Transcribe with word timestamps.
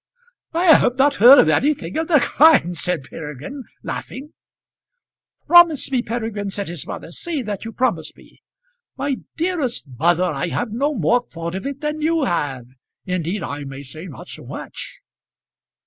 "I 0.53 0.73
have 0.77 0.97
not 0.97 1.17
heard 1.21 1.37
of 1.37 1.47
anything 1.47 1.95
of 1.95 2.07
the 2.07 2.17
kind," 2.19 2.75
said 2.75 3.03
Peregrine, 3.03 3.61
laughing. 3.83 4.33
"Promise 5.45 5.91
me, 5.91 6.01
Peregrine," 6.01 6.49
said 6.49 6.67
his 6.69 6.87
mother. 6.87 7.11
"Say 7.11 7.43
that 7.43 7.65
you 7.65 7.71
promise 7.71 8.11
me." 8.15 8.41
"My 8.97 9.17
dearest 9.37 9.87
mother, 9.99 10.23
I 10.23 10.47
have 10.47 10.71
no 10.71 10.95
more 10.95 11.19
thought 11.21 11.53
of 11.53 11.67
it 11.67 11.81
than 11.81 12.01
you 12.01 12.23
have; 12.23 12.65
indeed 13.05 13.43
I 13.43 13.63
may 13.63 13.83
say 13.83 14.07
not 14.07 14.27
so 14.27 14.43
much." 14.43 15.01